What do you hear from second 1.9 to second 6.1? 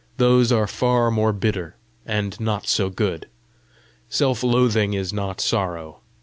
and not so good. Self loathing is not sorrow.